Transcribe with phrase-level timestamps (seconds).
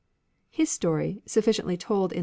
[0.49, 2.19] His story, sufficiently told genesis.